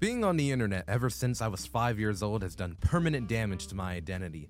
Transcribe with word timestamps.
Being 0.00 0.22
on 0.22 0.36
the 0.36 0.52
internet 0.52 0.84
ever 0.86 1.10
since 1.10 1.42
I 1.42 1.48
was 1.48 1.66
five 1.66 1.98
years 1.98 2.22
old 2.22 2.42
has 2.42 2.54
done 2.54 2.76
permanent 2.80 3.26
damage 3.26 3.66
to 3.66 3.74
my 3.74 3.94
identity. 3.94 4.48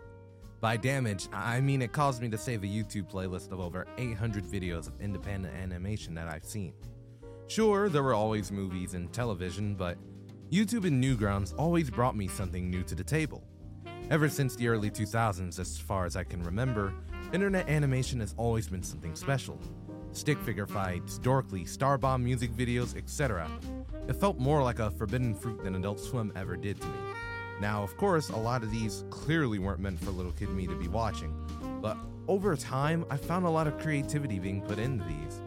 By 0.60 0.76
damage, 0.76 1.26
I 1.32 1.62
mean 1.62 1.80
it 1.80 1.90
caused 1.90 2.20
me 2.20 2.28
to 2.28 2.36
save 2.36 2.64
a 2.64 2.66
YouTube 2.66 3.10
playlist 3.10 3.50
of 3.50 3.58
over 3.58 3.86
800 3.96 4.44
videos 4.44 4.88
of 4.88 5.00
independent 5.00 5.54
animation 5.56 6.14
that 6.14 6.28
I've 6.28 6.44
seen. 6.44 6.74
Sure, 7.48 7.88
there 7.88 8.02
were 8.02 8.12
always 8.12 8.52
movies 8.52 8.92
and 8.92 9.10
television, 9.10 9.74
but 9.74 9.96
YouTube 10.50 10.86
and 10.86 11.02
Newgrounds 11.02 11.54
always 11.58 11.90
brought 11.90 12.14
me 12.14 12.28
something 12.28 12.68
new 12.68 12.82
to 12.82 12.94
the 12.94 13.02
table. 13.02 13.42
Ever 14.10 14.28
since 14.28 14.54
the 14.54 14.68
early 14.68 14.90
2000s, 14.90 15.58
as 15.58 15.78
far 15.78 16.04
as 16.04 16.14
I 16.14 16.24
can 16.24 16.42
remember, 16.42 16.92
internet 17.32 17.66
animation 17.66 18.20
has 18.20 18.34
always 18.36 18.68
been 18.68 18.82
something 18.82 19.14
special. 19.14 19.58
Stick 20.12 20.38
figure 20.40 20.66
fights, 20.66 21.18
dorkly, 21.18 21.64
Starbomb 21.64 22.22
music 22.22 22.50
videos, 22.50 22.94
etc. 22.98 23.50
It 24.08 24.16
felt 24.16 24.38
more 24.38 24.62
like 24.62 24.78
a 24.78 24.90
forbidden 24.90 25.34
fruit 25.34 25.64
than 25.64 25.74
Adult 25.74 26.00
Swim 26.00 26.30
ever 26.36 26.54
did 26.54 26.78
to 26.82 26.86
me. 26.86 26.98
Now, 27.62 27.82
of 27.82 27.96
course, 27.96 28.28
a 28.28 28.36
lot 28.36 28.62
of 28.62 28.70
these 28.70 29.04
clearly 29.08 29.58
weren't 29.58 29.80
meant 29.80 29.98
for 30.00 30.10
little 30.10 30.32
kid 30.32 30.50
me 30.50 30.66
to 30.66 30.76
be 30.76 30.88
watching, 30.88 31.34
but 31.80 31.96
over 32.26 32.54
time, 32.56 33.06
I 33.10 33.16
found 33.16 33.46
a 33.46 33.50
lot 33.50 33.66
of 33.66 33.78
creativity 33.78 34.38
being 34.38 34.60
put 34.60 34.78
into 34.78 35.04
these. 35.04 35.40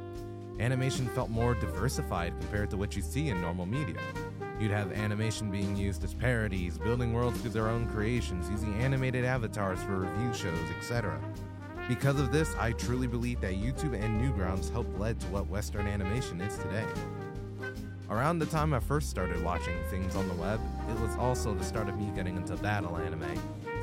Animation 0.61 1.07
felt 1.07 1.31
more 1.31 1.55
diversified 1.55 2.39
compared 2.39 2.69
to 2.69 2.77
what 2.77 2.95
you 2.95 3.01
see 3.01 3.29
in 3.29 3.41
normal 3.41 3.65
media. 3.65 3.97
You'd 4.59 4.69
have 4.69 4.91
animation 4.91 5.49
being 5.49 5.75
used 5.75 6.03
as 6.03 6.13
parodies, 6.13 6.77
building 6.77 7.13
worlds 7.13 7.41
through 7.41 7.49
their 7.49 7.67
own 7.67 7.89
creations, 7.89 8.47
using 8.47 8.75
animated 8.75 9.25
avatars 9.25 9.81
for 9.81 10.01
review 10.01 10.31
shows, 10.35 10.69
etc. 10.77 11.19
Because 11.87 12.19
of 12.19 12.31
this, 12.31 12.55
I 12.59 12.73
truly 12.73 13.07
believe 13.07 13.41
that 13.41 13.55
YouTube 13.55 13.99
and 13.99 14.21
Newgrounds 14.21 14.71
helped 14.71 14.99
lead 14.99 15.19
to 15.21 15.27
what 15.29 15.47
Western 15.47 15.87
animation 15.87 16.39
is 16.41 16.55
today. 16.59 16.85
Around 18.11 18.37
the 18.37 18.45
time 18.45 18.71
I 18.75 18.79
first 18.79 19.09
started 19.09 19.43
watching 19.43 19.77
things 19.89 20.15
on 20.15 20.27
the 20.27 20.35
web, 20.35 20.61
it 20.91 20.99
was 20.99 21.15
also 21.15 21.55
the 21.55 21.63
start 21.63 21.89
of 21.89 21.97
me 21.97 22.11
getting 22.15 22.37
into 22.37 22.55
battle 22.57 22.97
anime. 22.97 23.33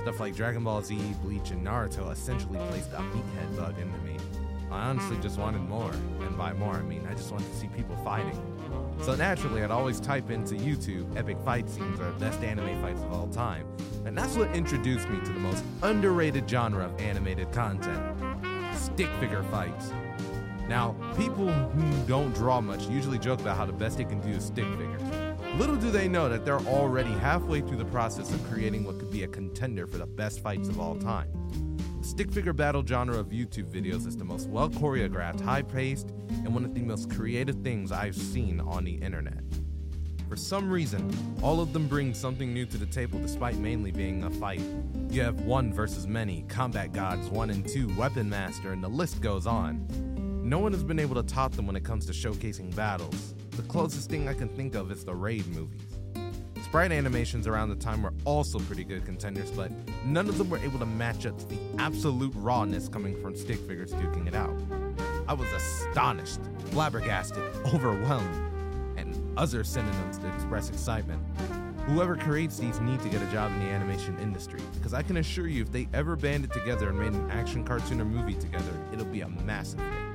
Stuff 0.03 0.21
like 0.21 0.37
Dragon 0.37 0.63
Ball 0.63 0.81
Z, 0.83 0.97
Bleach, 1.25 1.51
and 1.51 1.67
Naruto 1.67 2.13
essentially 2.13 2.61
placed 2.69 2.93
a 2.93 2.99
meathead 2.99 3.57
bug 3.57 3.75
into 3.81 3.99
me. 4.03 4.17
I 4.71 4.89
honestly 4.89 5.17
just 5.19 5.39
wanted 5.39 5.63
more, 5.63 5.91
and 5.93 6.37
by 6.37 6.53
more 6.53 6.75
I 6.75 6.83
mean 6.83 7.07
I 7.11 7.15
just 7.15 7.33
wanted 7.33 7.51
to 7.51 7.57
see 7.57 7.69
people 7.69 7.97
fighting. 8.05 8.39
So 9.03 9.15
naturally, 9.15 9.63
I'd 9.63 9.71
always 9.71 10.01
type 10.01 10.31
into 10.31 10.55
YouTube 10.55 11.17
epic 11.17 11.39
fight 11.45 11.69
scenes 11.69 12.01
or 12.01 12.11
best 12.13 12.43
anime 12.43 12.81
fights 12.83 13.01
of 13.03 13.13
all 13.13 13.29
time, 13.29 13.67
and 14.05 14.17
that's 14.17 14.37
what 14.37 14.55
introduced 14.55 15.09
me 15.09 15.19
to 15.21 15.33
the 15.33 15.41
most 15.41 15.65
underrated 15.83 16.49
genre 16.49 16.85
of 16.85 17.01
animated 17.01 17.51
content 17.53 18.03
stick 18.79 19.09
figure 19.21 19.43
fights. 19.45 19.93
Now, 20.69 20.95
people 21.17 21.49
who 21.49 22.07
don't 22.07 22.33
draw 22.35 22.61
much 22.61 22.87
usually 22.89 23.19
joke 23.19 23.41
about 23.41 23.57
how 23.57 23.65
the 23.65 23.73
best 23.73 23.97
they 23.97 24.05
can 24.05 24.21
do 24.21 24.29
is 24.29 24.45
stick 24.45 24.67
figures. 24.67 25.03
Little 25.57 25.77
do 25.77 25.91
they 25.91 26.09
know 26.09 26.29
that 26.29 26.45
they're 26.45 26.61
already 26.61 27.11
halfway 27.11 27.61
through 27.61 27.79
the 27.79 27.87
process 27.87 28.33
of 28.33 28.43
creating 28.51 28.85
what 28.85 28.99
could 28.99 29.11
be 29.11 29.23
a 29.23 29.29
contender 29.29 29.87
for 29.87 29.99
the 29.99 30.07
best 30.07 30.41
fights 30.41 30.69
of 30.69 30.79
all 30.79 30.95
time. 30.97 31.29
Stick 32.09 32.33
figure 32.33 32.55
battle 32.55 32.83
genre 32.85 33.19
of 33.19 33.27
YouTube 33.27 33.71
videos 33.71 34.07
is 34.07 34.17
the 34.17 34.25
most 34.25 34.49
well 34.49 34.71
choreographed, 34.71 35.43
high 35.43 35.61
paced, 35.61 36.09
and 36.31 36.55
one 36.55 36.65
of 36.65 36.75
the 36.75 36.81
most 36.81 37.11
creative 37.11 37.57
things 37.57 37.93
I've 37.93 38.17
seen 38.17 38.61
on 38.61 38.85
the 38.85 38.95
internet. 38.95 39.45
For 40.27 40.35
some 40.35 40.71
reason, 40.71 41.15
all 41.43 41.61
of 41.61 41.75
them 41.75 41.87
bring 41.87 42.15
something 42.15 42.55
new 42.55 42.65
to 42.65 42.79
the 42.79 42.87
table 42.87 43.21
despite 43.21 43.59
mainly 43.59 43.93
being 43.93 44.25
a 44.25 44.31
fight. 44.31 44.63
You 45.11 45.21
have 45.21 45.43
one 45.43 45.71
versus 45.71 46.07
many, 46.07 46.47
combat 46.49 46.95
gods 46.95 47.29
1 47.29 47.51
and 47.51 47.69
2, 47.69 47.95
weapon 47.95 48.31
master, 48.31 48.73
and 48.73 48.83
the 48.83 48.89
list 48.89 49.21
goes 49.21 49.47
on. 49.47 49.87
No 50.43 50.59
one 50.61 50.73
has 50.73 50.83
been 50.83 50.99
able 50.99 51.15
to 51.17 51.23
top 51.23 51.53
them 51.53 51.67
when 51.67 51.77
it 51.77 51.85
comes 51.85 52.07
to 52.07 52.13
showcasing 52.13 52.75
battles. 52.75 53.35
The 53.51 53.63
closest 53.65 54.09
thing 54.09 54.31
I 54.31 54.35
can 54.35 54.49
think 54.49 54.75
of 54.75 54.91
is 54.91 55.05
the 55.05 55.15
Raid 55.15 55.47
movies. 55.49 55.88
Sprite 56.69 56.93
animations 56.93 57.47
around 57.47 57.71
the 57.71 57.77
time 57.77 58.03
were 58.03 58.13
also 58.27 58.59
pretty 58.59 58.85
good 58.85 59.03
contenders, 59.07 59.51
but 59.53 59.73
none 60.05 60.29
of 60.29 60.37
them 60.37 60.51
were 60.51 60.59
able 60.59 60.79
to 60.79 60.85
match 60.85 61.25
up 61.25 61.39
to 61.39 61.47
the 61.47 61.57
absolute 61.79 62.31
rawness 62.37 62.91
coming 62.91 63.19
from 63.23 63.35
stick 63.35 63.57
figures 63.61 63.95
duking 63.95 64.29
it 64.29 64.35
out. 64.35 64.55
I 65.27 65.33
was 65.33 65.51
astonished, 65.51 66.41
flabbergasted, 66.67 67.43
overwhelmed, 67.73 68.99
and 68.99 69.17
other 69.39 69.65
synonyms 69.65 70.19
to 70.19 70.29
express 70.35 70.69
excitement. 70.69 71.23
Whoever 71.87 72.17
creates 72.17 72.59
these 72.59 72.79
need 72.81 73.01
to 73.01 73.09
get 73.09 73.23
a 73.23 73.33
job 73.33 73.51
in 73.53 73.61
the 73.61 73.71
animation 73.71 74.19
industry, 74.19 74.61
because 74.75 74.93
I 74.93 75.03
can 75.03 75.17
assure 75.17 75.47
you 75.47 75.63
if 75.63 75.73
they 75.73 75.89
ever 75.95 76.17
banded 76.17 76.53
together 76.53 76.91
and 76.91 76.99
made 76.99 77.15
an 77.15 77.31
action 77.31 77.65
cartoon 77.65 77.99
or 77.99 78.05
movie 78.05 78.35
together, 78.35 78.79
it'll 78.93 79.07
be 79.07 79.23
a 79.23 79.29
massive 79.29 79.81
hit 79.81 80.08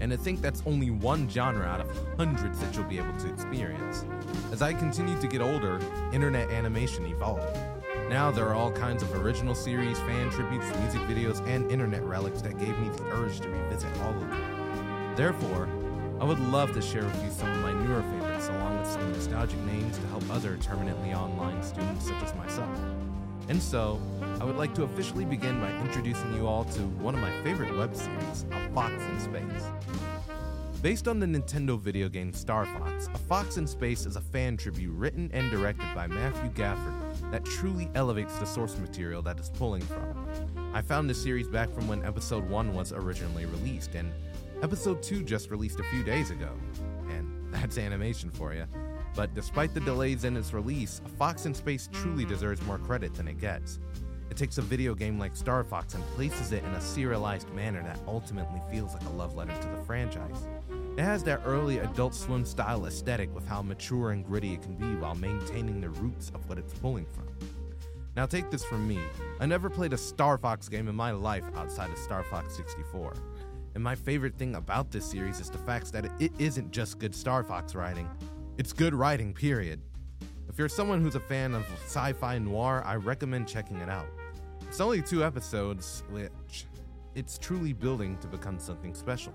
and 0.00 0.10
to 0.10 0.18
think 0.18 0.40
that's 0.40 0.62
only 0.66 0.90
one 0.90 1.28
genre 1.28 1.64
out 1.64 1.80
of 1.80 2.16
hundreds 2.16 2.58
that 2.60 2.74
you'll 2.74 2.84
be 2.84 2.98
able 2.98 3.16
to 3.18 3.28
experience. 3.28 4.04
As 4.52 4.62
I 4.62 4.72
continue 4.72 5.18
to 5.20 5.28
get 5.28 5.40
older, 5.40 5.80
internet 6.12 6.50
animation 6.50 7.06
evolved. 7.06 7.56
Now 8.08 8.30
there 8.30 8.48
are 8.48 8.54
all 8.54 8.72
kinds 8.72 9.02
of 9.02 9.14
original 9.14 9.54
series, 9.54 9.98
fan 10.00 10.30
tributes, 10.30 10.66
music 10.80 11.00
videos, 11.02 11.46
and 11.46 11.70
internet 11.70 12.02
relics 12.02 12.42
that 12.42 12.58
gave 12.58 12.76
me 12.78 12.88
the 12.88 13.04
urge 13.12 13.40
to 13.40 13.48
revisit 13.48 13.96
all 14.00 14.14
of 14.14 14.20
them. 14.20 15.14
Therefore, 15.14 15.68
I 16.20 16.24
would 16.24 16.38
love 16.38 16.72
to 16.74 16.82
share 16.82 17.04
with 17.04 17.24
you 17.24 17.30
some 17.30 17.50
of 17.50 17.58
my 17.60 17.72
newer 17.72 18.02
favorites 18.02 18.48
along 18.48 18.78
with 18.78 18.88
some 18.88 19.12
nostalgic 19.12 19.58
names 19.60 19.96
to 19.98 20.06
help 20.08 20.28
other 20.30 20.58
permanently 20.58 21.14
online 21.14 21.62
students 21.62 22.08
such 22.08 22.22
as 22.22 22.34
myself. 22.34 22.78
And 23.48 23.62
so, 23.62 24.00
I 24.40 24.44
would 24.44 24.56
like 24.56 24.74
to 24.76 24.84
officially 24.84 25.26
begin 25.26 25.60
by 25.60 25.70
introducing 25.82 26.34
you 26.34 26.46
all 26.46 26.64
to 26.64 26.80
one 26.80 27.14
of 27.14 27.20
my 27.20 27.30
favorite 27.42 27.76
web 27.76 27.94
series, 27.94 28.46
A 28.50 28.70
Fox 28.70 28.94
in 28.94 29.20
Space. 29.20 29.64
Based 30.80 31.08
on 31.08 31.20
the 31.20 31.26
Nintendo 31.26 31.78
video 31.78 32.08
game 32.08 32.32
Star 32.32 32.64
Fox, 32.64 33.10
A 33.12 33.18
Fox 33.18 33.58
in 33.58 33.66
Space 33.66 34.06
is 34.06 34.16
a 34.16 34.20
fan 34.22 34.56
tribute 34.56 34.92
written 34.92 35.30
and 35.34 35.50
directed 35.50 35.94
by 35.94 36.06
Matthew 36.06 36.50
Gafford 36.52 37.30
that 37.30 37.44
truly 37.44 37.90
elevates 37.94 38.38
the 38.38 38.46
source 38.46 38.78
material 38.78 39.20
that 39.20 39.38
it's 39.38 39.50
pulling 39.50 39.82
from. 39.82 40.26
I 40.72 40.80
found 40.80 41.10
the 41.10 41.14
series 41.14 41.46
back 41.46 41.70
from 41.70 41.86
when 41.86 42.02
episode 42.02 42.48
1 42.48 42.72
was 42.72 42.94
originally 42.94 43.44
released, 43.44 43.94
and 43.94 44.10
episode 44.62 45.02
2 45.02 45.22
just 45.22 45.50
released 45.50 45.80
a 45.80 45.84
few 45.90 46.02
days 46.02 46.30
ago. 46.30 46.48
And 47.10 47.30
that's 47.52 47.76
animation 47.76 48.30
for 48.30 48.54
you. 48.54 48.64
But 49.14 49.34
despite 49.34 49.74
the 49.74 49.80
delays 49.80 50.24
in 50.24 50.34
its 50.34 50.54
release, 50.54 51.02
A 51.04 51.08
Fox 51.10 51.44
in 51.44 51.52
Space 51.52 51.90
truly 51.92 52.24
deserves 52.24 52.62
more 52.62 52.78
credit 52.78 53.12
than 53.12 53.28
it 53.28 53.38
gets. 53.38 53.78
Takes 54.40 54.56
a 54.56 54.62
video 54.62 54.94
game 54.94 55.18
like 55.18 55.36
Star 55.36 55.62
Fox 55.62 55.92
and 55.92 56.02
places 56.16 56.50
it 56.52 56.64
in 56.64 56.70
a 56.70 56.80
serialized 56.80 57.52
manner 57.52 57.82
that 57.82 58.00
ultimately 58.08 58.62
feels 58.70 58.94
like 58.94 59.04
a 59.04 59.10
love 59.10 59.34
letter 59.34 59.52
to 59.52 59.68
the 59.68 59.84
franchise. 59.84 60.48
It 60.96 61.02
has 61.02 61.22
that 61.24 61.42
early 61.44 61.80
Adult 61.80 62.14
Swim 62.14 62.46
style 62.46 62.86
aesthetic 62.86 63.34
with 63.34 63.46
how 63.46 63.60
mature 63.60 64.12
and 64.12 64.24
gritty 64.24 64.54
it 64.54 64.62
can 64.62 64.76
be 64.76 64.96
while 64.96 65.14
maintaining 65.14 65.82
the 65.82 65.90
roots 65.90 66.32
of 66.34 66.48
what 66.48 66.56
it's 66.56 66.72
pulling 66.72 67.04
from. 67.04 67.26
Now, 68.16 68.24
take 68.24 68.50
this 68.50 68.64
from 68.64 68.88
me 68.88 68.98
I 69.40 69.44
never 69.44 69.68
played 69.68 69.92
a 69.92 69.98
Star 69.98 70.38
Fox 70.38 70.70
game 70.70 70.88
in 70.88 70.96
my 70.96 71.10
life 71.10 71.44
outside 71.54 71.90
of 71.90 71.98
Star 71.98 72.22
Fox 72.22 72.56
64. 72.56 73.12
And 73.74 73.84
my 73.84 73.94
favorite 73.94 74.38
thing 74.38 74.54
about 74.54 74.90
this 74.90 75.04
series 75.04 75.38
is 75.38 75.50
the 75.50 75.58
fact 75.58 75.92
that 75.92 76.06
it 76.18 76.32
isn't 76.38 76.70
just 76.70 76.98
good 76.98 77.14
Star 77.14 77.44
Fox 77.44 77.74
writing, 77.74 78.08
it's 78.56 78.72
good 78.72 78.94
writing, 78.94 79.34
period. 79.34 79.82
If 80.48 80.58
you're 80.58 80.70
someone 80.70 81.02
who's 81.02 81.14
a 81.14 81.20
fan 81.20 81.52
of 81.52 81.66
sci 81.84 82.14
fi 82.14 82.38
noir, 82.38 82.82
I 82.86 82.96
recommend 82.96 83.46
checking 83.46 83.76
it 83.76 83.90
out. 83.90 84.06
It's 84.70 84.80
only 84.80 85.02
two 85.02 85.24
episodes, 85.24 86.04
which 86.10 86.64
it's 87.16 87.38
truly 87.38 87.72
building 87.72 88.16
to 88.18 88.28
become 88.28 88.60
something 88.60 88.94
special. 88.94 89.34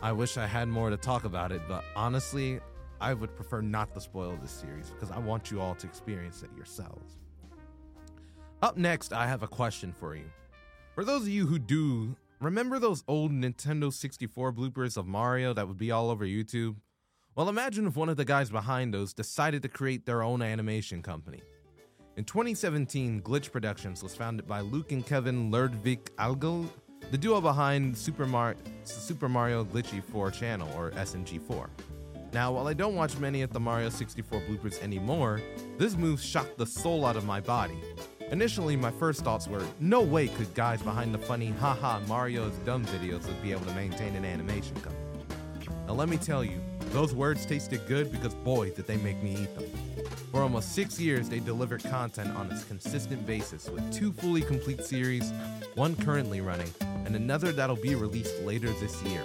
I 0.00 0.12
wish 0.12 0.38
I 0.38 0.46
had 0.46 0.66
more 0.66 0.88
to 0.88 0.96
talk 0.96 1.24
about 1.24 1.52
it, 1.52 1.60
but 1.68 1.84
honestly, 1.94 2.58
I 2.98 3.12
would 3.12 3.36
prefer 3.36 3.60
not 3.60 3.92
to 3.92 4.00
spoil 4.00 4.34
this 4.40 4.50
series 4.50 4.88
because 4.88 5.10
I 5.10 5.18
want 5.18 5.50
you 5.50 5.60
all 5.60 5.74
to 5.74 5.86
experience 5.86 6.42
it 6.42 6.48
yourselves. 6.56 7.18
Up 8.62 8.78
next, 8.78 9.12
I 9.12 9.26
have 9.26 9.42
a 9.42 9.46
question 9.46 9.92
for 9.92 10.16
you. 10.16 10.24
For 10.94 11.04
those 11.04 11.24
of 11.24 11.28
you 11.28 11.46
who 11.46 11.58
do, 11.58 12.16
remember 12.40 12.78
those 12.78 13.04
old 13.06 13.30
Nintendo 13.30 13.92
64 13.92 14.54
bloopers 14.54 14.96
of 14.96 15.06
Mario 15.06 15.52
that 15.52 15.68
would 15.68 15.76
be 15.76 15.90
all 15.90 16.08
over 16.08 16.24
YouTube? 16.24 16.76
Well, 17.34 17.50
imagine 17.50 17.86
if 17.88 17.94
one 17.94 18.08
of 18.08 18.16
the 18.16 18.24
guys 18.24 18.48
behind 18.48 18.94
those 18.94 19.12
decided 19.12 19.60
to 19.64 19.68
create 19.68 20.06
their 20.06 20.22
own 20.22 20.40
animation 20.40 21.02
company. 21.02 21.42
In 22.14 22.24
2017, 22.24 23.22
Glitch 23.22 23.50
Productions 23.50 24.02
was 24.02 24.14
founded 24.14 24.46
by 24.46 24.60
Luke 24.60 24.92
and 24.92 25.04
Kevin 25.04 25.50
Lerdwichagul, 25.50 26.68
the 27.10 27.16
duo 27.16 27.40
behind 27.40 27.96
Super, 27.96 28.26
Mar- 28.26 28.56
Super 28.84 29.30
Mario 29.30 29.64
Glitchy 29.64 30.02
4 30.04 30.30
channel, 30.30 30.68
or 30.76 30.90
SMG4. 30.90 31.70
Now, 32.34 32.52
while 32.52 32.68
I 32.68 32.74
don't 32.74 32.96
watch 32.96 33.16
many 33.16 33.40
of 33.40 33.54
the 33.54 33.60
Mario 33.60 33.88
64 33.88 34.42
bloopers 34.42 34.82
anymore, 34.82 35.40
this 35.78 35.96
move 35.96 36.20
shocked 36.20 36.58
the 36.58 36.66
soul 36.66 37.06
out 37.06 37.16
of 37.16 37.24
my 37.24 37.40
body. 37.40 37.80
Initially, 38.30 38.76
my 38.76 38.90
first 38.90 39.24
thoughts 39.24 39.48
were 39.48 39.64
no 39.80 40.02
way 40.02 40.28
could 40.28 40.52
guys 40.52 40.82
behind 40.82 41.14
the 41.14 41.18
funny 41.18 41.48
haha 41.60 42.00
Mario 42.08 42.46
is 42.46 42.56
dumb 42.58 42.84
videos 42.86 43.26
would 43.26 43.42
be 43.42 43.52
able 43.52 43.64
to 43.64 43.74
maintain 43.74 44.14
an 44.16 44.26
animation 44.26 44.74
company. 44.76 45.11
Now, 45.92 45.98
let 45.98 46.08
me 46.08 46.16
tell 46.16 46.42
you, 46.42 46.58
those 46.92 47.14
words 47.14 47.44
tasted 47.44 47.86
good 47.86 48.10
because 48.10 48.32
boy, 48.32 48.70
did 48.70 48.86
they 48.86 48.96
make 48.96 49.22
me 49.22 49.36
eat 49.42 49.54
them. 49.54 49.66
For 50.30 50.40
almost 50.40 50.74
six 50.74 50.98
years, 50.98 51.28
they 51.28 51.38
delivered 51.38 51.84
content 51.84 52.34
on 52.34 52.50
a 52.50 52.58
consistent 52.62 53.26
basis 53.26 53.68
with 53.68 53.92
two 53.92 54.10
fully 54.10 54.40
complete 54.40 54.82
series, 54.84 55.30
one 55.74 55.94
currently 55.96 56.40
running, 56.40 56.70
and 56.80 57.14
another 57.14 57.52
that'll 57.52 57.76
be 57.76 57.94
released 57.94 58.40
later 58.40 58.68
this 58.80 59.02
year. 59.02 59.22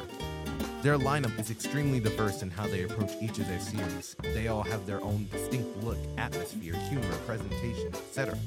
Their 0.82 0.98
lineup 0.98 1.40
is 1.40 1.52
extremely 1.52 2.02
diverse 2.02 2.42
in 2.42 2.52
how 2.52 2.68
they 2.68 2.84
approach 2.84 3.14
each 3.22 3.40
of 3.40 3.48
their 3.48 3.62
series. 3.62 4.18
They 4.22 4.50
all 4.50 4.64
have 4.64 4.86
their 4.86 5.00
own 5.02 5.30
distinct 5.32 5.82
look, 5.86 5.98
atmosphere, 6.18 6.76
humor, 6.90 7.16
presentation, 7.26 7.88
etc. 7.94 8.38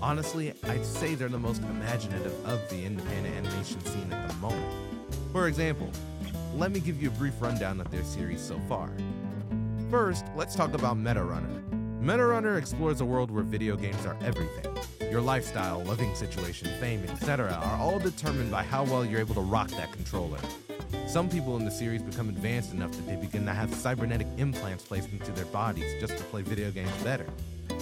Honestly, 0.00 0.54
I'd 0.64 0.86
say 0.86 1.14
they're 1.14 1.28
the 1.28 1.38
most 1.38 1.60
imaginative 1.64 2.32
of 2.46 2.66
the 2.70 2.82
independent 2.82 3.36
animation 3.36 3.84
scene 3.84 4.10
at 4.10 4.26
the 4.26 4.36
moment. 4.36 4.72
For 5.32 5.48
example, 5.48 5.90
let 6.56 6.72
me 6.72 6.80
give 6.80 7.02
you 7.02 7.08
a 7.08 7.12
brief 7.12 7.34
rundown 7.40 7.80
of 7.80 7.90
their 7.90 8.02
series 8.02 8.40
so 8.40 8.58
far. 8.66 8.90
First, 9.90 10.24
let's 10.34 10.54
talk 10.54 10.72
about 10.72 10.96
Meta 10.96 11.22
Runner. 11.22 11.62
Meta 12.00 12.24
Runner 12.24 12.56
explores 12.56 13.02
a 13.02 13.04
world 13.04 13.30
where 13.30 13.44
video 13.44 13.76
games 13.76 14.06
are 14.06 14.16
everything. 14.24 14.74
Your 15.10 15.20
lifestyle, 15.20 15.82
living 15.82 16.14
situation, 16.14 16.68
fame, 16.80 17.04
etc. 17.04 17.52
are 17.52 17.78
all 17.78 17.98
determined 17.98 18.50
by 18.50 18.62
how 18.62 18.84
well 18.84 19.04
you're 19.04 19.20
able 19.20 19.34
to 19.34 19.42
rock 19.42 19.68
that 19.72 19.92
controller. 19.92 20.38
Some 21.06 21.28
people 21.28 21.56
in 21.56 21.64
the 21.64 21.70
series 21.70 22.02
become 22.02 22.30
advanced 22.30 22.72
enough 22.72 22.92
that 22.92 23.06
they 23.06 23.16
begin 23.16 23.44
to 23.44 23.52
have 23.52 23.72
cybernetic 23.74 24.26
implants 24.38 24.84
placed 24.84 25.10
into 25.10 25.32
their 25.32 25.46
bodies 25.46 26.00
just 26.00 26.16
to 26.16 26.24
play 26.24 26.40
video 26.40 26.70
games 26.70 26.90
better. 27.04 27.26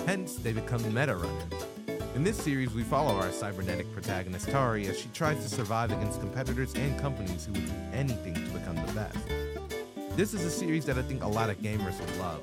Hence, 0.04 0.34
they 0.36 0.52
become 0.52 0.82
meta 0.92 1.14
runners. 1.14 1.73
In 2.14 2.22
this 2.22 2.36
series, 2.36 2.72
we 2.72 2.84
follow 2.84 3.16
our 3.16 3.32
cybernetic 3.32 3.92
protagonist 3.92 4.48
Tari 4.48 4.86
as 4.86 4.96
she 4.96 5.08
tries 5.08 5.42
to 5.42 5.48
survive 5.48 5.90
against 5.90 6.20
competitors 6.20 6.72
and 6.74 6.96
companies 7.00 7.44
who 7.44 7.52
would 7.54 7.66
do 7.66 7.72
anything 7.92 8.34
to 8.34 8.50
become 8.52 8.76
the 8.76 8.92
best. 8.92 9.18
This 10.16 10.32
is 10.32 10.44
a 10.44 10.50
series 10.50 10.84
that 10.86 10.96
I 10.96 11.02
think 11.02 11.24
a 11.24 11.28
lot 11.28 11.50
of 11.50 11.58
gamers 11.58 11.98
will 11.98 12.22
love. 12.22 12.40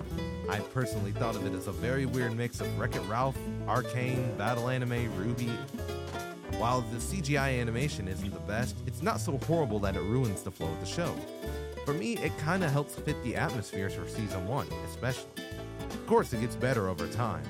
I 0.49 0.59
personally 0.59 1.13
thought 1.13 1.37
of 1.37 1.45
it 1.45 1.53
as 1.53 1.67
a 1.67 1.71
very 1.71 2.05
weird 2.05 2.35
mix 2.35 2.59
of 2.59 2.77
Wreck 2.77 2.97
It 2.97 3.01
Ralph, 3.03 3.37
Arcane, 3.65 4.35
Battle 4.37 4.67
Anime, 4.67 5.09
RWBY. 5.17 5.55
while 6.57 6.81
the 6.81 6.97
CGI 6.97 7.61
animation 7.61 8.09
isn't 8.09 8.33
the 8.33 8.41
best, 8.41 8.75
it's 8.85 9.01
not 9.01 9.21
so 9.21 9.37
horrible 9.47 9.79
that 9.79 9.95
it 9.95 10.01
ruins 10.01 10.43
the 10.43 10.51
flow 10.51 10.67
of 10.67 10.81
the 10.81 10.85
show. 10.85 11.15
For 11.85 11.93
me, 11.93 12.17
it 12.17 12.33
kinda 12.43 12.69
helps 12.69 12.95
fit 12.95 13.23
the 13.23 13.37
atmospheres 13.37 13.95
for 13.95 14.05
season 14.09 14.45
1, 14.49 14.67
especially. 14.89 15.31
Of 15.79 16.07
course, 16.07 16.33
it 16.33 16.41
gets 16.41 16.57
better 16.57 16.89
over 16.89 17.07
time. 17.07 17.43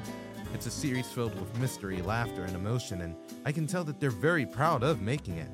It's 0.54 0.66
a 0.66 0.72
series 0.72 1.08
filled 1.08 1.34
with 1.40 1.60
mystery, 1.60 2.02
laughter, 2.02 2.44
and 2.44 2.56
emotion, 2.56 3.02
and 3.02 3.16
I 3.46 3.52
can 3.52 3.66
tell 3.66 3.84
that 3.86 4.00
they're 4.00 4.12
very 4.12 4.46
proud 4.46 4.84
of 4.84 5.02
making 5.02 5.38
it. 5.38 5.50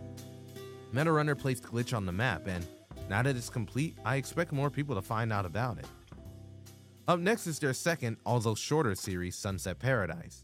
Meta 0.92 1.12
Runner 1.12 1.36
placed 1.36 1.64
Glitch 1.64 1.96
on 1.96 2.06
the 2.06 2.12
map, 2.12 2.48
and 2.48 2.66
now 3.08 3.22
that 3.22 3.36
it's 3.36 3.50
complete, 3.50 3.96
I 4.04 4.16
expect 4.16 4.52
more 4.52 4.70
people 4.70 4.96
to 4.96 5.02
find 5.02 5.32
out 5.32 5.46
about 5.46 5.78
it. 5.78 5.86
Up 7.08 7.20
next 7.20 7.48
is 7.48 7.60
their 7.60 7.74
second, 7.74 8.18
although 8.26 8.56
shorter 8.56 8.96
series, 8.96 9.36
Sunset 9.38 9.80
Paradise. 9.80 10.44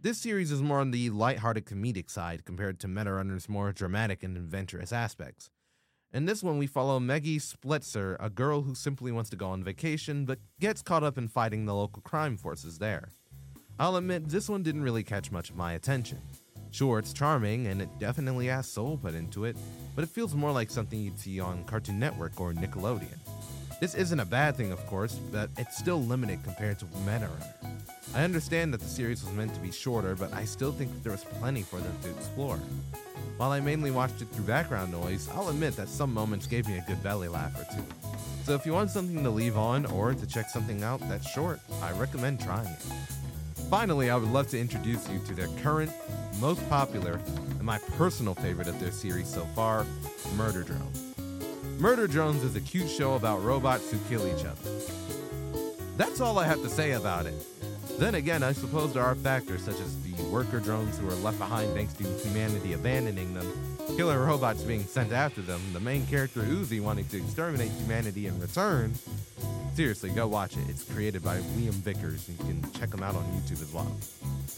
This 0.00 0.18
series 0.18 0.50
is 0.50 0.60
more 0.60 0.80
on 0.80 0.90
the 0.90 1.08
light-hearted 1.08 1.64
comedic 1.64 2.10
side 2.10 2.44
compared 2.44 2.80
to 2.80 2.88
Meta 2.88 3.12
Runner's 3.12 3.48
more 3.48 3.72
dramatic 3.72 4.22
and 4.22 4.36
adventurous 4.36 4.92
aspects. 4.92 5.48
In 6.12 6.26
this 6.26 6.42
one, 6.42 6.58
we 6.58 6.66
follow 6.66 6.98
Meggy 6.98 7.36
Spletzer, 7.36 8.16
a 8.20 8.28
girl 8.28 8.62
who 8.62 8.74
simply 8.74 9.12
wants 9.12 9.30
to 9.30 9.36
go 9.36 9.48
on 9.48 9.64
vacation 9.64 10.26
but 10.26 10.40
gets 10.60 10.82
caught 10.82 11.04
up 11.04 11.16
in 11.16 11.28
fighting 11.28 11.64
the 11.64 11.74
local 11.74 12.02
crime 12.02 12.36
forces 12.36 12.78
there. 12.78 13.12
I'll 13.82 13.96
admit, 13.96 14.28
this 14.28 14.48
one 14.48 14.62
didn't 14.62 14.84
really 14.84 15.02
catch 15.02 15.32
much 15.32 15.50
of 15.50 15.56
my 15.56 15.72
attention. 15.72 16.18
Sure, 16.70 17.00
it's 17.00 17.12
charming 17.12 17.66
and 17.66 17.82
it 17.82 17.88
definitely 17.98 18.46
has 18.46 18.68
soul 18.68 18.96
put 18.96 19.12
into 19.12 19.44
it, 19.44 19.56
but 19.96 20.04
it 20.04 20.08
feels 20.08 20.36
more 20.36 20.52
like 20.52 20.70
something 20.70 21.00
you'd 21.00 21.18
see 21.18 21.40
on 21.40 21.64
Cartoon 21.64 21.98
Network 21.98 22.40
or 22.40 22.52
Nickelodeon. 22.52 23.18
This 23.80 23.96
isn't 23.96 24.20
a 24.20 24.24
bad 24.24 24.54
thing, 24.54 24.70
of 24.70 24.86
course, 24.86 25.14
but 25.32 25.50
it's 25.58 25.78
still 25.78 26.00
limited 26.00 26.44
compared 26.44 26.78
to 26.78 26.84
Meta 27.04 27.28
Runner. 27.28 27.54
I 28.14 28.22
understand 28.22 28.72
that 28.72 28.80
the 28.80 28.88
series 28.88 29.24
was 29.24 29.32
meant 29.32 29.52
to 29.54 29.60
be 29.60 29.72
shorter, 29.72 30.14
but 30.14 30.32
I 30.32 30.44
still 30.44 30.70
think 30.70 31.02
there 31.02 31.10
was 31.10 31.24
plenty 31.24 31.62
for 31.62 31.80
them 31.80 31.96
to 32.04 32.10
explore. 32.10 32.58
While 33.36 33.50
I 33.50 33.58
mainly 33.58 33.90
watched 33.90 34.22
it 34.22 34.28
through 34.28 34.44
background 34.44 34.92
noise, 34.92 35.28
I'll 35.30 35.48
admit 35.48 35.74
that 35.74 35.88
some 35.88 36.14
moments 36.14 36.46
gave 36.46 36.68
me 36.68 36.78
a 36.78 36.84
good 36.86 37.02
belly 37.02 37.26
laugh 37.26 37.60
or 37.60 37.66
two. 37.74 37.84
So 38.44 38.54
if 38.54 38.64
you 38.64 38.74
want 38.74 38.90
something 38.90 39.24
to 39.24 39.30
leave 39.30 39.56
on 39.56 39.86
or 39.86 40.14
to 40.14 40.26
check 40.28 40.50
something 40.50 40.84
out 40.84 41.00
that's 41.08 41.28
short, 41.28 41.58
I 41.82 41.90
recommend 41.98 42.38
trying 42.38 42.68
it. 42.68 42.86
Finally, 43.72 44.10
I 44.10 44.16
would 44.16 44.28
love 44.28 44.48
to 44.48 44.60
introduce 44.60 45.08
you 45.08 45.18
to 45.20 45.34
their 45.34 45.48
current, 45.62 45.90
most 46.38 46.60
popular, 46.68 47.18
and 47.52 47.62
my 47.62 47.78
personal 47.96 48.34
favorite 48.34 48.68
of 48.68 48.78
their 48.78 48.90
series 48.90 49.26
so 49.26 49.46
far, 49.56 49.86
Murder 50.36 50.62
Drones. 50.62 51.14
Murder 51.78 52.06
Drones 52.06 52.44
is 52.44 52.54
a 52.54 52.60
cute 52.60 52.90
show 52.90 53.14
about 53.14 53.42
robots 53.42 53.90
who 53.90 53.96
kill 54.10 54.26
each 54.26 54.44
other. 54.44 54.70
That's 55.96 56.20
all 56.20 56.38
I 56.38 56.44
have 56.44 56.60
to 56.60 56.68
say 56.68 56.92
about 56.92 57.24
it. 57.24 57.32
Then 57.98 58.16
again, 58.16 58.42
I 58.42 58.52
suppose 58.52 58.92
there 58.92 59.04
are 59.04 59.14
factors 59.14 59.62
such 59.62 59.80
as 59.80 60.02
the 60.02 60.22
worker 60.24 60.60
drones 60.60 60.98
who 60.98 61.08
are 61.08 61.14
left 61.14 61.38
behind 61.38 61.72
thanks 61.72 61.94
to 61.94 62.04
humanity 62.04 62.74
abandoning 62.74 63.32
them, 63.32 63.50
killer 63.96 64.22
robots 64.22 64.64
being 64.64 64.84
sent 64.84 65.12
after 65.12 65.40
them, 65.40 65.62
the 65.72 65.80
main 65.80 66.04
character 66.08 66.42
Uzi 66.42 66.78
wanting 66.78 67.06
to 67.06 67.16
exterminate 67.16 67.70
humanity 67.70 68.26
in 68.26 68.38
return. 68.38 68.92
Seriously, 69.74 70.10
go 70.10 70.28
watch 70.28 70.58
it. 70.58 70.68
It's 70.68 70.84
created 70.84 71.24
by 71.24 71.38
Liam 71.38 71.72
Vickers, 71.72 72.28
and 72.28 72.38
you 72.38 72.44
can 72.44 72.72
check 72.72 72.92
him 72.92 73.02
out 73.02 73.16
on 73.16 73.24
YouTube 73.32 73.62
as 73.62 73.72
well. 73.72 73.90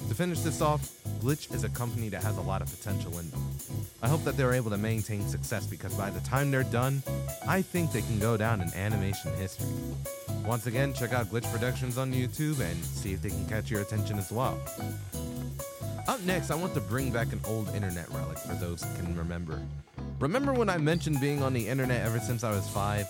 To 0.09 0.15
finish 0.15 0.41
this 0.41 0.61
off, 0.61 0.91
Glitch 1.21 1.55
is 1.55 1.63
a 1.63 1.69
company 1.69 2.09
that 2.09 2.23
has 2.25 2.37
a 2.37 2.41
lot 2.41 2.63
of 2.63 2.69
potential 2.69 3.17
in 3.21 3.31
them. 3.31 3.41
I 4.03 4.09
hope 4.09 4.25
that 4.25 4.37
they're 4.37 4.55
able 4.55 4.71
to 4.71 4.77
maintain 4.77 5.27
success 5.29 5.67
because 5.67 5.95
by 5.95 6.11
the 6.11 6.19
time 6.21 6.51
they're 6.51 6.65
done, 6.65 7.01
I 7.47 7.63
think 7.63 7.93
they 7.93 8.03
can 8.03 8.19
go 8.19 8.37
down 8.37 8.61
in 8.61 8.75
animation 8.75 9.33
history. 9.37 9.69
Once 10.45 10.67
again, 10.67 10.93
check 10.93 11.13
out 11.13 11.27
Glitch 11.27 11.51
Productions 11.53 11.97
on 11.97 12.13
YouTube 12.13 12.59
and 12.59 12.85
see 12.85 13.13
if 13.13 13.23
they 13.23 13.31
can 13.31 13.47
catch 13.47 13.71
your 13.71 13.83
attention 13.83 14.19
as 14.19 14.33
well. 14.33 14.61
Up 16.09 16.21
next, 16.25 16.51
I 16.51 16.57
want 16.57 16.75
to 16.75 16.81
bring 16.81 17.13
back 17.13 17.33
an 17.33 17.41
old 17.47 17.73
internet 17.73 18.11
relic 18.11 18.39
for 18.39 18.55
those 18.55 18.83
who 18.83 18.95
can 18.97 19.17
remember. 19.17 19.63
Remember 20.19 20.53
when 20.53 20.69
I 20.69 20.77
mentioned 20.77 21.21
being 21.21 21.43
on 21.43 21.53
the 21.53 21.67
internet 21.69 22.05
ever 22.05 22.19
since 22.19 22.45
I 22.45 22.51
was 22.51 22.69
five? 22.69 23.07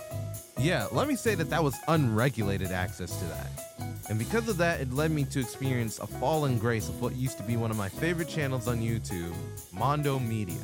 Yeah, 0.58 0.86
let 0.92 1.08
me 1.08 1.16
say 1.16 1.34
that 1.34 1.50
that 1.50 1.62
was 1.62 1.74
unregulated 1.88 2.70
access 2.70 3.16
to 3.18 3.24
that. 3.26 3.98
And 4.08 4.18
because 4.18 4.48
of 4.48 4.56
that, 4.58 4.80
it 4.80 4.92
led 4.92 5.10
me 5.10 5.24
to 5.24 5.40
experience 5.40 5.98
a 5.98 6.06
fall 6.06 6.44
in 6.44 6.58
grace 6.58 6.88
of 6.88 7.00
what 7.00 7.16
used 7.16 7.38
to 7.38 7.42
be 7.42 7.56
one 7.56 7.70
of 7.70 7.76
my 7.76 7.88
favorite 7.88 8.28
channels 8.28 8.68
on 8.68 8.80
YouTube, 8.80 9.34
Mondo 9.72 10.18
Media. 10.18 10.60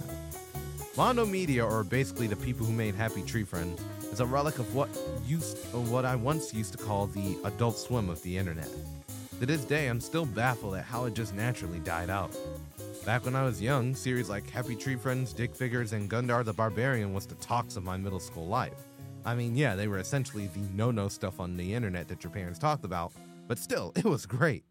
Mondo 0.97 1.25
Media, 1.25 1.65
or 1.65 1.83
basically 1.83 2.27
the 2.27 2.37
people 2.37 2.67
who 2.67 2.73
made 2.73 2.95
Happy 2.95 3.23
Tree 3.23 3.45
Friends, 3.45 3.81
is 4.13 4.21
a 4.21 4.27
relic 4.27 4.59
of 4.59 4.75
what 4.75 4.89
used 5.27 5.57
what 5.73 6.05
I 6.05 6.17
once 6.17 6.53
used 6.53 6.73
to 6.73 6.79
call 6.79 7.07
the 7.07 7.39
adult 7.45 7.79
swim 7.79 8.09
of 8.09 8.23
the 8.23 8.37
internet. 8.37 8.69
To 9.41 9.47
this 9.47 9.65
day, 9.65 9.87
I'm 9.87 10.01
still 10.01 10.27
baffled 10.27 10.75
at 10.75 10.85
how 10.85 11.07
it 11.07 11.15
just 11.15 11.35
naturally 11.35 11.79
died 11.79 12.11
out. 12.11 12.37
Back 13.07 13.25
when 13.25 13.35
I 13.35 13.45
was 13.45 13.63
young, 13.63 13.95
series 13.95 14.29
like 14.29 14.51
Happy 14.51 14.77
Tree 14.77 14.97
Friends, 14.97 15.33
Dick 15.33 15.55
Figures, 15.55 15.95
and 15.95 16.11
Gundar 16.11 16.45
the 16.45 16.53
Barbarian 16.53 17.15
was 17.15 17.25
the 17.25 17.37
talks 17.37 17.77
of 17.77 17.85
my 17.85 17.97
middle 17.97 18.21
school 18.21 18.47
life. 18.47 18.90
I 19.25 19.35
mean, 19.35 19.57
yeah, 19.57 19.77
they 19.77 19.89
were 19.89 19.99
essentially 19.99 20.47
the 20.49 20.61
no 20.75 20.91
no 20.91 21.09
stuff 21.09 21.41
on 21.41 21.57
the 21.57 21.75
internet 21.75 22.09
that 22.09 22.25
your 22.25 22.33
parents 22.33 22.59
talked 22.59 22.85
about, 22.85 23.13
but 23.47 23.59
still, 23.59 23.93
it 23.97 24.05
was 24.05 24.27
great. 24.27 24.65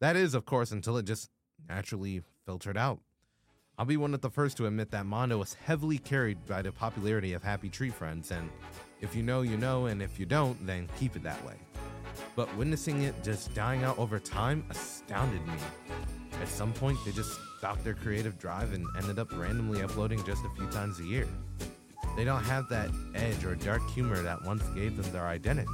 That 0.00 0.16
is, 0.16 0.34
of 0.34 0.44
course, 0.44 0.70
until 0.70 0.96
it 0.96 1.04
just 1.04 1.30
naturally 1.68 2.22
filtered 2.46 2.76
out. 2.76 3.00
I'll 3.76 3.84
be 3.84 3.96
one 3.96 4.14
of 4.14 4.20
the 4.20 4.30
first 4.30 4.56
to 4.58 4.66
admit 4.66 4.90
that 4.92 5.04
Mondo 5.04 5.38
was 5.38 5.54
heavily 5.54 5.98
carried 5.98 6.46
by 6.46 6.62
the 6.62 6.70
popularity 6.70 7.32
of 7.32 7.42
Happy 7.42 7.68
Tree 7.68 7.90
Friends, 7.90 8.30
and 8.30 8.48
if 9.00 9.16
you 9.16 9.22
know, 9.22 9.42
you 9.42 9.56
know, 9.56 9.86
and 9.86 10.00
if 10.00 10.18
you 10.18 10.26
don't, 10.26 10.64
then 10.66 10.88
keep 10.98 11.16
it 11.16 11.24
that 11.24 11.44
way. 11.44 11.54
But 12.36 12.54
witnessing 12.56 13.02
it 13.02 13.14
just 13.24 13.54
dying 13.54 13.82
out 13.82 13.98
over 13.98 14.18
time 14.18 14.64
astounded 14.70 15.44
me. 15.46 15.54
At 16.40 16.48
some 16.48 16.72
point, 16.72 16.98
they 17.04 17.12
just 17.12 17.38
stopped 17.58 17.84
their 17.84 17.94
creative 17.94 18.38
drive 18.38 18.72
and 18.72 18.86
ended 18.96 19.18
up 19.18 19.32
randomly 19.32 19.82
uploading 19.82 20.22
just 20.24 20.44
a 20.44 20.50
few 20.56 20.66
times 20.68 21.00
a 21.00 21.04
year. 21.04 21.28
They 22.16 22.24
don't 22.24 22.44
have 22.44 22.68
that 22.68 22.90
edge 23.14 23.44
or 23.44 23.54
dark 23.56 23.88
humor 23.90 24.22
that 24.22 24.44
once 24.44 24.62
gave 24.74 24.96
them 24.96 25.10
their 25.12 25.26
identity. 25.26 25.68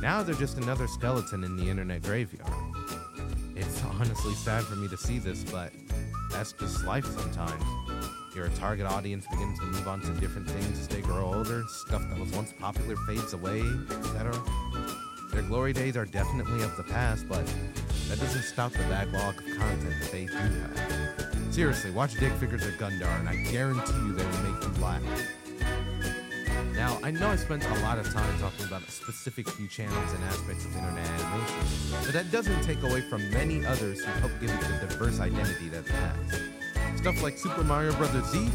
Now 0.00 0.22
they're 0.22 0.34
just 0.34 0.58
another 0.58 0.86
skeleton 0.86 1.44
in 1.44 1.56
the 1.56 1.68
internet 1.68 2.02
graveyard. 2.02 2.52
It's 3.56 3.82
honestly 3.84 4.34
sad 4.34 4.64
for 4.64 4.76
me 4.76 4.88
to 4.88 4.96
see 4.96 5.18
this, 5.18 5.44
but 5.44 5.72
that's 6.30 6.52
just 6.52 6.84
life 6.84 7.06
sometimes. 7.06 7.62
Your 8.34 8.48
target 8.48 8.86
audience 8.86 9.26
begins 9.30 9.58
to 9.60 9.66
move 9.66 9.86
on 9.86 10.00
to 10.00 10.10
different 10.14 10.50
things 10.50 10.78
as 10.78 10.88
they 10.88 11.02
grow 11.02 11.32
older, 11.34 11.64
stuff 11.68 12.02
that 12.08 12.18
was 12.18 12.30
once 12.32 12.52
popular 12.58 12.96
fades 13.06 13.32
away, 13.32 13.60
etc. 13.90 14.34
Their 15.32 15.42
glory 15.42 15.72
days 15.72 15.96
are 15.96 16.06
definitely 16.06 16.62
of 16.62 16.76
the 16.76 16.82
past, 16.82 17.28
but 17.28 17.46
that 18.08 18.18
doesn't 18.18 18.42
stop 18.42 18.72
the 18.72 18.78
backlog 18.80 19.38
of 19.38 19.44
content 19.58 19.94
that 20.00 20.10
they 20.10 20.26
do 20.26 20.32
have. 20.32 21.54
Seriously, 21.54 21.90
watch 21.90 22.18
Dick 22.18 22.32
Figures 22.32 22.64
or 22.64 22.72
Gundar, 22.72 23.18
and 23.20 23.28
I 23.28 23.36
guarantee 23.50 23.92
you 23.92 24.12
they 24.14 24.24
will 24.24 24.52
make 24.52 24.62
you 24.62 24.82
laugh. 24.82 25.02
Now, 26.82 26.98
I 27.04 27.12
know 27.12 27.28
I 27.28 27.36
spent 27.36 27.64
a 27.64 27.74
lot 27.82 28.00
of 28.00 28.12
time 28.12 28.40
talking 28.40 28.66
about 28.66 28.82
a 28.82 28.90
specific 28.90 29.48
few 29.48 29.68
channels 29.68 30.12
and 30.14 30.24
aspects 30.24 30.64
of 30.64 30.76
internet 30.76 31.08
animation, 31.10 31.60
but 32.02 32.12
that 32.12 32.32
doesn't 32.32 32.60
take 32.64 32.82
away 32.82 33.02
from 33.02 33.30
many 33.30 33.64
others 33.64 34.00
who 34.00 34.10
help 34.18 34.32
give 34.40 34.50
it 34.50 34.60
the 34.60 34.88
diverse 34.88 35.20
identity 35.20 35.68
that 35.68 35.86
it 35.86 35.92
has. 35.92 36.98
Stuff 36.98 37.22
like 37.22 37.38
Super 37.38 37.62
Mario 37.62 37.92
Bros. 37.92 38.10
Z, 38.32 38.50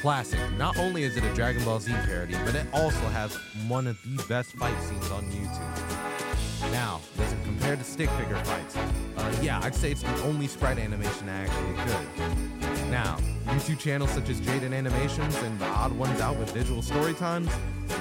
classic. 0.00 0.38
Not 0.56 0.76
only 0.76 1.02
is 1.02 1.16
it 1.16 1.24
a 1.24 1.34
Dragon 1.34 1.64
Ball 1.64 1.80
Z 1.80 1.90
parody, 2.04 2.36
but 2.44 2.54
it 2.54 2.68
also 2.72 3.08
has 3.08 3.34
one 3.66 3.88
of 3.88 3.98
the 4.04 4.22
best 4.28 4.52
fight 4.52 4.80
scenes 4.84 5.10
on 5.10 5.24
YouTube. 5.32 6.70
Now, 6.70 7.00
does 7.18 7.32
it 7.32 7.42
compare 7.42 7.74
to 7.74 7.82
stick 7.82 8.08
figure 8.10 8.36
fights? 8.44 8.76
Uh, 8.76 9.36
yeah, 9.42 9.58
I'd 9.60 9.74
say 9.74 9.90
it's 9.90 10.02
the 10.02 10.22
only 10.22 10.46
sprite 10.46 10.78
animation 10.78 11.28
I 11.28 11.46
actually 11.46 11.74
good. 11.84 12.71
Now, 12.92 13.16
YouTube 13.46 13.78
channels 13.78 14.10
such 14.10 14.28
as 14.28 14.38
Jaden 14.42 14.74
Animations 14.74 15.34
and 15.36 15.58
TheOdd1sOut 15.58 16.38
with 16.38 16.50
visual 16.50 16.82
story 16.82 17.14
times, 17.14 17.48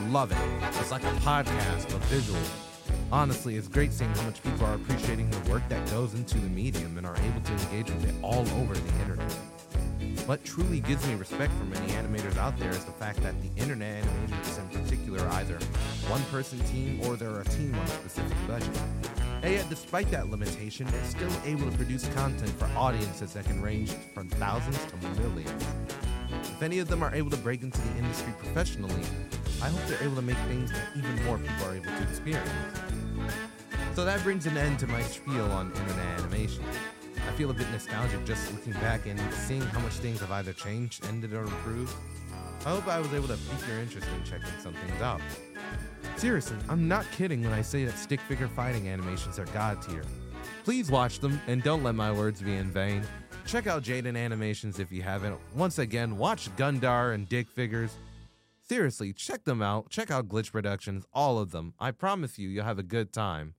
love 0.10 0.34
it. 0.34 0.38
It's 0.82 0.92
like 0.92 1.04
a 1.04 1.14
podcast 1.22 1.90
but 1.90 2.04
visual. 2.10 2.38
Honestly, 3.10 3.56
it's 3.56 3.70
great 3.70 3.94
seeing 3.94 4.14
how 4.16 4.24
much 4.24 4.44
people 4.44 4.66
are 4.66 4.74
appreciating 4.74 5.30
the 5.30 5.50
work 5.50 5.64
that 5.70 5.90
goes 5.92 6.14
into 6.14 6.38
the 6.40 6.50
medium 6.50 6.98
and 6.98 7.08
are 7.08 7.16
able 7.16 7.40
to 7.40 7.52
engage 7.54 7.90
with 7.90 8.04
it 8.04 8.14
all 8.22 8.42
over 8.60 8.74
the 8.74 9.00
internet. 9.00 9.32
What 10.26 10.44
truly 10.44 10.82
gives 10.82 11.08
me 11.08 11.16
respect 11.16 11.54
for 11.54 11.64
many 11.64 11.94
animators 11.94 12.36
out 12.36 12.60
there 12.60 12.72
is 12.72 12.84
the 12.84 12.92
fact 12.92 13.24
that 13.24 13.34
the 13.42 13.62
internet 13.62 14.04
animators 14.04 14.60
in 14.60 14.82
particular 14.82 15.26
either 15.36 15.58
one 16.10 16.24
person 16.26 16.60
team 16.66 17.00
or 17.06 17.16
they're 17.16 17.40
a 17.40 17.46
team 17.46 17.74
on 17.76 17.86
a 17.86 17.88
specific 17.88 18.38
budget. 18.46 18.78
And 19.44 19.54
yet, 19.54 19.70
despite 19.70 20.12
that 20.12 20.30
limitation, 20.30 20.86
they're 20.88 21.04
still 21.04 21.32
able 21.46 21.70
to 21.70 21.76
produce 21.76 22.08
content 22.10 22.52
for 22.52 22.70
audiences 22.78 23.34
that 23.34 23.46
can 23.46 23.62
range 23.62 23.92
from 24.14 24.28
thousands 24.30 24.78
to 24.86 25.20
millions. 25.20 25.66
If 26.44 26.62
any 26.62 26.80
of 26.80 26.88
them 26.88 27.02
are 27.02 27.14
able 27.14 27.32
to 27.32 27.38
break 27.38 27.64
into 27.64 27.82
the 27.82 27.98
industry 27.98 28.34
professionally, 28.38 29.04
I 29.62 29.70
hope 29.70 29.82
they're 29.88 30.04
able 30.04 30.16
to 30.16 30.22
make 30.22 30.38
things 30.48 30.72
that 30.72 30.90
even 30.96 31.26
more 31.26 31.40
people 31.40 31.66
are 31.66 31.76
able 31.76 31.86
to 31.86 32.04
experience. 32.04 32.50
So 33.96 34.06
that 34.06 34.24
brings 34.24 34.46
an 34.46 34.58
end 34.58 34.80
to 34.80 34.88
my 34.88 35.02
spiel 35.02 35.52
on 35.52 35.72
internet 35.72 36.20
animation. 36.20 36.64
I 37.28 37.32
feel 37.34 37.50
a 37.50 37.54
bit 37.54 37.70
nostalgic 37.72 38.24
just 38.26 38.52
looking 38.54 38.74
back 38.74 39.06
and 39.06 39.20
seeing 39.34 39.62
how 39.62 39.80
much 39.80 39.94
things 39.94 40.20
have 40.20 40.32
either 40.32 40.54
changed, 40.54 41.06
ended, 41.08 41.34
or 41.34 41.44
improved. 41.44 41.94
I 42.66 42.70
hope 42.70 42.88
I 42.88 43.00
was 43.00 43.12
able 43.14 43.28
to 43.28 43.38
pique 43.38 43.68
your 43.68 43.80
interest 43.80 44.08
in 44.16 44.24
checking 44.24 44.60
some 44.60 44.74
things 44.74 45.02
out. 45.02 45.20
Seriously, 46.22 46.58
I'm 46.70 46.88
not 46.88 47.10
kidding 47.14 47.42
when 47.42 47.52
I 47.52 47.64
say 47.64 47.84
that 47.84 47.98
stick 47.98 48.20
figure 48.20 48.48
fighting 48.48 48.88
animations 48.88 49.40
are 49.40 49.46
god 49.46 49.82
tier. 49.82 50.04
Please 50.64 50.92
watch 50.92 51.18
them 51.18 51.42
and 51.48 51.64
don't 51.64 51.82
let 51.82 51.96
my 51.96 52.12
words 52.12 52.44
be 52.44 52.58
in 52.58 52.70
vain. 52.70 53.02
Check 53.48 53.66
out 53.66 53.82
Jaden 53.82 54.16
Animations 54.16 54.78
if 54.78 54.92
you 54.92 55.02
haven't. 55.02 55.40
Once 55.56 55.80
again, 55.80 56.20
watch 56.20 56.56
Gundar 56.58 57.16
and 57.16 57.28
Dick 57.28 57.50
Figures. 57.50 57.96
Seriously, 58.62 59.14
check 59.14 59.46
them 59.46 59.64
out. 59.64 59.90
Check 59.90 60.12
out 60.12 60.30
Glitch 60.30 60.52
Productions, 60.52 61.08
all 61.12 61.40
of 61.40 61.50
them. 61.50 61.74
I 61.80 61.90
promise 61.90 62.38
you, 62.38 62.50
you'll 62.50 62.66
have 62.66 62.78
a 62.78 62.84
good 62.84 63.12
time. 63.12 63.56